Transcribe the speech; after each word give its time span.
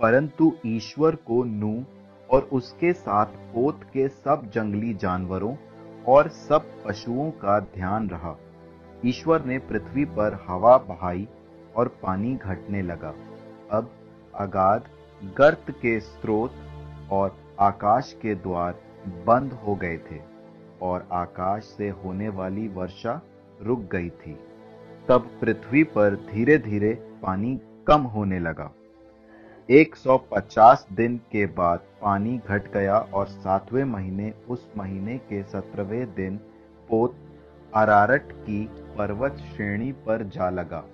परंतु 0.00 0.52
ईश्वर 0.66 1.14
को 1.14 1.44
नू 1.44 1.84
और 2.30 2.42
उसके 2.42 2.92
साथ 2.92 3.26
पोत 3.26 3.84
के 3.84 4.08
सब 4.08 4.50
जंगली 4.54 4.94
जानवरों 4.94 5.56
और 6.08 6.28
सब 6.28 6.70
पशुओं 6.84 7.30
का 7.30 7.60
ध्यान 7.60 8.08
रहा। 8.08 8.36
ईश्वर 9.06 9.44
ने 9.44 9.58
पृथ्वी 9.58 10.04
पर 10.04 10.44
हवा 10.48 10.78
बहाई 10.78 11.28
और 11.76 11.88
पानी 11.88 12.34
घटने 12.34 12.82
लगा। 12.82 13.14
अब 13.70 13.90
अगाध, 14.34 14.84
गर्त 15.38 15.70
के 15.70 16.00
स्रोत 16.00 16.54
और 17.12 17.36
आकाश 17.60 18.12
के 18.22 18.34
द्वार 18.34 18.78
बंद 19.26 19.52
हो 19.52 19.74
गए 19.74 19.96
थे 19.96 20.20
और 20.82 21.08
आकाश 21.12 21.62
से 21.62 21.88
होने 21.88 22.28
वाली 22.28 22.68
वर्षा 22.68 23.20
रुक 23.62 23.80
गई 23.80 24.10
थी। 24.10 24.38
तब 25.08 25.30
पृथ्वी 25.40 25.84
पर 25.84 26.14
धीरे 26.14 26.58
धीरे 26.58 26.92
पानी 27.22 27.60
कम 27.86 28.00
होने 28.00 28.38
लगा। 28.38 28.72
150 29.70 30.86
दिन 30.92 31.16
के 31.16 31.46
बाद 31.46 31.78
पानी 32.02 32.40
घट 32.48 32.72
गया 32.72 32.98
और 32.98 33.26
सातवें 33.26 33.84
महीने, 33.84 34.34
उस 34.48 34.68
महीने 34.76 35.18
के 35.18 35.42
सत्रहवें 35.42 36.14
दिन 36.14 36.36
पोत 36.88 37.16
अरारट 37.74 38.32
की 38.32 38.64
पर्वत 38.98 39.36
श्रेणी 39.36 39.92
पर 39.92 40.22
जा 40.22 40.50
लगा। 40.50 40.84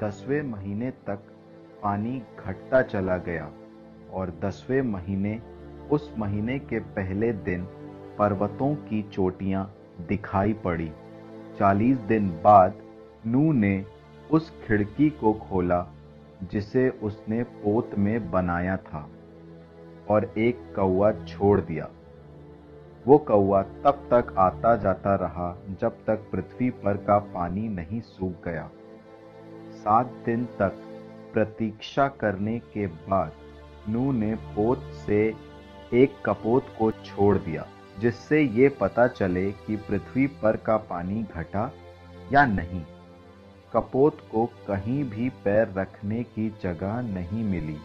दसवें 0.00 0.42
महीने 0.42 0.90
तक 0.90 1.18
पानी 1.82 2.22
घटता 2.46 2.82
चला 2.82 3.16
गया 3.16 3.52
और 4.12 4.38
दसवें 4.44 4.82
महीने, 4.82 5.40
उस 5.90 6.12
महीने 6.18 6.58
के 6.58 6.78
पहले 6.78 7.32
दिन 7.32 7.64
पर्वतों 8.18 8.74
की 8.74 9.02
चोटियाँ 9.02 9.74
दिखाई 10.08 10.52
पड़ी। 10.52 10.92
चालीस 11.58 11.98
दिन 11.98 12.28
बाद 12.28 12.74
नू 13.26 13.52
ने 13.52 13.84
उस 14.30 14.52
खिड़की 14.66 15.10
को 15.10 15.32
खोला 15.32 15.86
जिसे 16.42 16.88
उसने 17.02 17.42
पोत 17.42 17.90
में 17.98 18.30
बनाया 18.30 18.76
था 18.76 19.08
और 20.10 20.24
एक 20.38 20.62
कौआ 20.76 21.10
छोड़ 21.12 21.60
दिया। 21.60 21.88
वो 23.06 23.18
कौआ 23.18 23.62
तब 23.62 24.06
तक 24.12 24.34
आता 24.38 24.74
जाता 24.76 25.14
रहा 25.14 25.54
जब 25.80 26.04
तक 26.06 26.28
पृथ्वी 26.32 26.70
पर 26.70 26.96
का 26.96 27.18
पानी 27.34 27.68
नहीं 27.68 28.00
सूख 28.00 28.44
गया। 28.44 28.68
सात 29.74 30.12
दिन 30.26 30.44
तक 30.58 30.82
प्रतीक्षा 31.32 32.08
करने 32.20 32.58
के 32.72 32.86
बाद 32.86 33.32
नू 33.88 34.10
ने 34.12 34.34
पोत 34.54 34.90
से 34.96 35.22
एक 35.94 36.14
कपोत 36.26 36.66
को 36.78 36.90
छोड़ 36.90 37.36
दिया, 37.38 37.66
जिससे 38.00 38.40
ये 38.40 38.68
पता 38.80 39.06
चले 39.08 39.50
कि 39.52 39.76
पृथ्वी 39.88 40.26
पर 40.42 40.56
का 40.56 40.76
पानी 40.88 41.22
घटा 41.34 41.70
या 42.32 42.44
नहीं। 42.46 42.82
कपोत 43.72 44.20
को 44.32 44.44
कहीं 44.68 45.02
भी 45.10 45.28
पैर 45.44 45.72
रखने 45.76 46.22
की 46.24 46.48
जगह 46.62 47.00
नहीं 47.04 47.44
मिली 47.44 47.76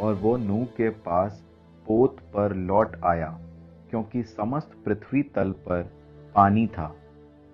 और 0.00 0.14
वो 0.14 0.36
नू 0.36 0.64
के 0.76 0.88
पास 1.00 1.42
पोत 1.86 2.18
पर 2.34 2.54
लौट 2.56 2.96
आया, 3.04 3.28
क्योंकि 3.90 4.22
समस्त 4.22 4.74
पृथ्वी 4.84 5.22
तल 5.34 5.50
पर 5.66 5.82
पानी 6.34 6.66
था। 6.68 6.94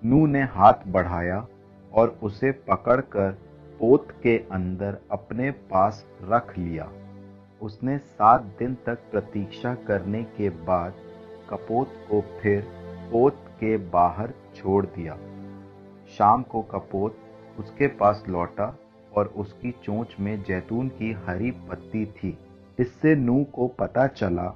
नू 0.02 0.26
ने 0.26 0.42
हाथ 0.52 0.86
बढ़ाया 0.88 1.46
और 1.92 2.18
उसे 2.22 2.50
पकड़कर 2.68 3.30
पोत 3.80 4.10
के 4.22 4.36
अंदर 4.52 4.98
अपने 5.10 5.50
पास 5.70 6.04
रख 6.24 6.56
लिया। 6.58 6.90
उसने 7.62 7.98
सात 7.98 8.42
दिन 8.58 8.74
तक 8.86 9.10
प्रतीक्षा 9.10 9.74
करने 9.86 10.22
के 10.36 10.48
बाद 10.66 10.94
कपोत 11.50 11.94
को 12.10 12.20
फिर 12.40 12.60
पोत 13.12 13.44
के 13.60 13.76
बाहर 13.90 14.32
छोड़ 14.56 14.84
दिया। 14.86 15.16
शाम 16.08 16.42
को 16.42 16.62
कपोत 16.70 17.18
उसके 17.58 17.86
पास 17.86 18.24
लौटा 18.28 18.76
और 19.16 19.26
उसकी 19.26 19.70
चोंच 19.70 20.16
में 20.20 20.42
जैतून 20.42 20.88
की 20.88 21.12
हरी 21.12 21.50
पत्ती 21.50 22.06
थी। 22.06 22.38
इससे 22.78 23.14
नू 23.14 23.44
को 23.44 23.66
पता 23.68 24.06
चला 24.06 24.48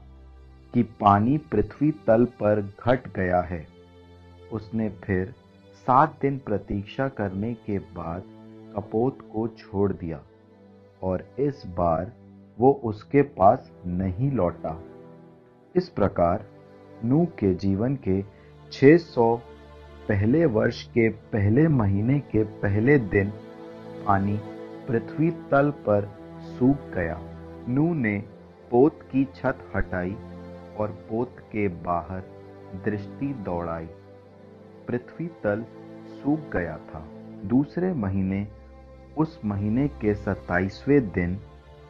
कि 0.75 0.83
पानी 0.83 1.39
पृथ्वी 1.39 1.91
तल 2.07 2.25
पर 2.25 2.61
घट 2.87 3.09
गया 3.17 3.41
है। 3.41 3.67
उसने 4.53 4.89
फिर 4.89 5.35
सात 5.87 6.19
दिन 6.23 6.39
प्रतीक्षा 6.39 7.09
करने 7.09 7.55
के 7.55 7.79
बाद 7.79 8.23
कपोत 8.77 9.19
को 9.33 9.49
छोड़ 9.49 9.93
दिया 9.93 10.21
और 11.03 11.27
इस 11.39 11.63
बार 11.67 12.13
वो 12.59 12.73
उसके 12.85 13.23
पास 13.23 13.71
नहीं 13.87 14.31
लौटा। 14.33 14.81
इस 15.77 15.89
प्रकार 15.89 16.45
नू 17.05 17.25
के 17.39 17.55
जीवन 17.55 17.97
के 18.09 18.23
600 18.73 19.43
पहले 20.11 20.47
वर्ष 20.47 20.83
के 20.83 21.09
पहले 21.09 21.69
महीने 21.69 22.21
के 22.21 22.45
पहले 22.45 22.99
दिन 22.99 23.33
पानी 24.07 24.41
पृथ्वी 24.89 25.31
तल 25.31 25.71
पर 25.71 26.09
सूख 26.41 26.77
गया। 26.95 27.21
नू 27.69 27.95
ने 27.95 28.19
पोत 28.71 29.03
की 29.03 29.25
छत 29.25 29.59
हटाई 29.77 30.17
और 30.79 30.89
पोत 30.89 31.37
के 31.39 31.69
बाहर 31.69 32.23
दृष्टि 32.85 33.27
दौड़ाई। 33.27 33.87
पृथ्वी 34.89 35.27
तल 35.27 35.65
सूख 36.07 36.41
गया 36.53 36.77
था। 36.77 37.05
दूसरे 37.45 37.93
महीने, 37.93 38.49
उस 39.19 39.41
महीने 39.45 39.89
के 39.89 40.15
सत्ताईसवें 40.15 41.11
दिन 41.11 41.41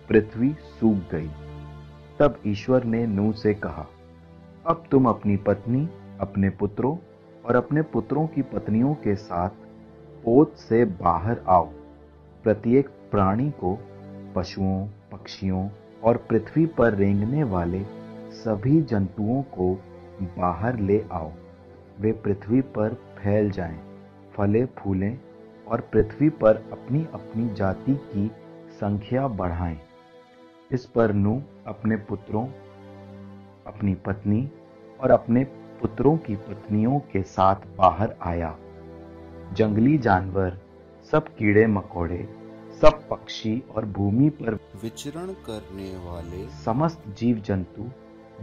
पृथ्वी 0.08 0.52
सूख 0.52 1.10
गई। 1.10 1.30
तब 2.18 2.38
ईश्वर 2.46 2.84
ने 2.84 3.06
नू 3.06 3.32
से 3.32 3.54
कहा, 3.54 3.86
अब 4.66 4.84
तुम 4.90 5.08
अपनी 5.08 5.36
पत्नी, 5.36 5.88
अपने 6.20 6.50
पुत्रों 6.50 6.96
और 7.44 7.56
अपने 7.56 7.82
पुत्रों 7.82 8.26
की 8.26 8.42
पत्नियों 8.42 8.94
के 8.94 9.14
साथ 9.14 9.48
पोत 10.24 10.56
से 10.56 10.84
बाहर 10.84 11.44
आओ 11.48 11.64
प्रत्येक 12.44 12.88
प्राणी 13.10 13.50
को 13.50 13.78
पशुओं 14.34 14.86
पक्षियों 15.12 15.68
और 16.02 16.16
पृथ्वी 16.16 16.66
पर 16.66 16.94
रेंगने 16.94 17.42
वाले 17.44 17.84
सभी 18.32 18.80
जंतुओं 18.82 19.42
को 19.42 19.74
बाहर 20.38 20.78
ले 20.78 21.04
आओ 21.12 21.32
वे 22.00 22.12
पृथ्वी 22.12 22.60
पर 22.60 22.94
फैल 23.18 23.50
जाएँ, 23.50 23.78
फले 24.36 24.64
फूलें 24.64 25.18
और 25.68 25.80
पृथ्वी 25.80 26.28
पर 26.28 26.56
अपनी 26.72 27.06
अपनी 27.14 27.48
जाति 27.54 27.94
की 27.94 28.30
संख्या 28.72 29.28
बढ़ाएँ। 29.28 29.78
इस 30.70 30.86
पर 30.86 31.12
नू 31.12 31.42
अपने 31.66 31.96
पुत्रों 31.96 32.46
अपनी 33.66 33.94
पत्नी 33.94 34.50
और 35.00 35.10
अपने 35.10 35.44
पुत्रों 35.80 36.16
की 36.16 36.36
पत्नियों 36.36 36.98
के 37.12 37.22
साथ 37.22 37.66
बाहर 37.76 38.14
आया। 38.22 38.56
जंगली 39.52 39.98
जानवर 39.98 40.58
सब 41.12 41.28
कीड़े 41.36 41.66
मकोड़े 41.66 42.28
सब 42.82 43.08
पक्षी 43.08 43.62
और 43.76 43.84
भूमि 43.84 44.28
पर 44.30 44.54
विचरण 44.82 45.32
करने 45.46 45.90
वाले 45.96 46.46
समस्त 46.64 47.02
जीव 47.18 47.38
जंतु 47.38 47.90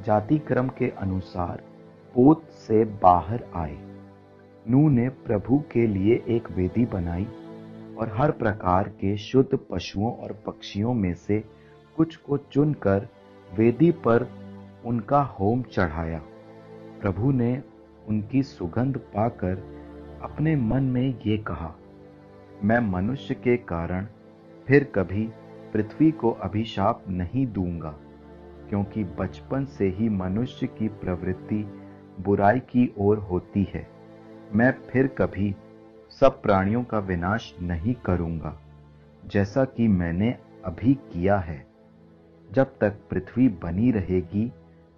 जाति 0.06 0.38
क्रम 0.38 0.68
के 0.68 0.90
अनुसार 0.98 1.64
पोत 2.16 2.44
से 2.68 2.84
बाहर 3.04 3.44
आए। 3.56 3.78
नू 4.70 4.90
ने 4.90 5.10
प्रभु 5.10 5.64
के 5.72 5.88
लिए 5.88 6.24
एक 6.28 6.52
वेदी 6.52 6.86
बनाई 6.86 7.28
और 8.00 8.14
हर 8.18 8.32
प्रकार 8.32 8.90
के 8.90 9.18
शुद्ध 9.18 9.60
पशुओं 9.72 10.12
और 10.14 10.32
पक्षियों 10.46 10.94
में 10.94 11.14
से 11.16 11.44
कुछ 11.98 12.16
को 12.16 12.38
चुनकर 12.38 13.08
वेदी 13.50 13.92
पर 13.92 14.28
उनका 14.86 15.22
होम 15.22 15.62
चढ़ाया। 15.62 16.22
प्रभु 17.02 17.32
ने 17.32 17.62
उनकी 18.08 18.42
सुगंध 18.44 18.98
पाकर 19.16 19.58
अपने 20.24 20.56
मन 20.56 20.84
में 20.84 21.20
ये 21.26 21.38
कहा, 21.38 21.74
मैं 22.64 22.80
मनुष्य 22.82 23.36
के 23.36 23.56
कारण 23.58 24.06
फिर 24.68 24.84
कभी 24.96 25.28
पृथ्वी 25.74 26.12
को 26.12 26.32
अभिशाप 26.32 27.04
नहीं 27.10 27.46
दूँगा, 27.48 27.90
क्योंकि 28.70 29.04
बचपन 29.20 29.66
से 29.68 29.88
ही 29.90 30.10
मनुष्य 30.10 30.68
की 30.68 30.88
प्रवृत्ति 30.88 31.64
बुराई 32.20 32.60
की 32.60 32.92
ओर 32.98 33.18
होती 33.22 33.68
है। 33.74 33.88
मैं 34.54 34.72
फिर 34.90 35.08
कभी 35.08 35.56
सब 36.22 36.42
प्राणियों 36.42 36.84
का 36.84 37.00
विनाश 37.00 37.54
नहीं 37.62 37.94
करूँगा, 38.06 38.58
जैसा 39.24 39.64
कि 39.66 39.88
मैंने 39.88 40.36
अभी 40.66 40.94
किया 40.94 41.38
है। 41.38 41.66
जब 42.50 42.78
तक 42.82 43.00
पृथ्वी 43.10 43.48
बनी 43.64 43.92
रहेगी, 43.92 44.48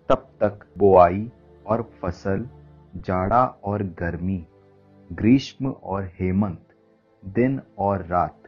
तब 0.09 0.29
तक 0.41 0.65
बोआई 0.77 1.29
और 1.69 1.81
फ़सल, 2.01 2.49
जाड़ा 2.95 3.45
और 3.45 3.83
गर्मी, 3.83 4.45
ग्रीष्म 5.13 5.69
और 5.69 6.11
हेमंत, 6.19 6.67
दिन 7.23 7.61
और 7.77 8.05
रात, 8.05 8.43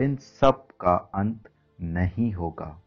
इन 0.00 0.16
सब 0.16 0.66
का 0.80 0.94
अंत 1.14 1.48
नहीं 1.80 2.32
होगा। 2.32 2.82